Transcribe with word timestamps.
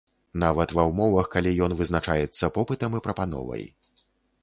Нават 0.43 0.73
ва 0.77 0.85
ўмовах, 0.91 1.29
калі 1.37 1.53
ён 1.67 1.77
вызначаецца 1.83 2.53
попытам 2.59 2.91
і 3.01 3.05
прапановай. 3.09 3.73